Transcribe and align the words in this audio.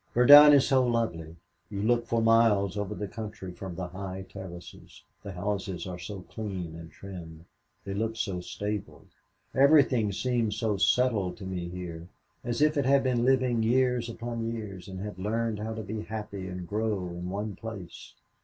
"Verdun 0.15 0.51
is 0.51 0.67
so 0.67 0.83
lovely. 0.83 1.35
You 1.69 1.83
look 1.83 2.07
for 2.07 2.23
miles 2.23 2.75
over 2.75 2.95
the 2.95 3.07
country 3.07 3.51
from 3.51 3.75
the 3.75 3.89
high 3.89 4.25
terraces 4.27 5.03
the 5.21 5.33
houses 5.33 5.85
are 5.85 5.99
so 5.99 6.21
clean 6.21 6.73
and 6.75 6.89
trim. 6.91 7.45
They 7.85 7.93
look 7.93 8.15
so 8.15 8.41
stable 8.41 9.05
everything 9.53 10.11
seems 10.11 10.55
so 10.55 10.77
settled 10.77 11.37
to 11.37 11.45
me 11.45 11.69
here 11.69 12.07
as 12.43 12.63
if 12.63 12.77
it 12.77 12.85
had 12.85 13.03
been 13.03 13.23
living 13.25 13.61
years 13.61 14.09
upon 14.09 14.51
years 14.51 14.87
and 14.87 14.99
had 15.01 15.19
learned 15.19 15.59
how 15.59 15.75
to 15.75 15.83
be 15.83 16.01
happy 16.01 16.47
and 16.47 16.67
grow 16.67 17.09
in 17.09 17.29
one 17.29 17.55
place. 17.55 18.15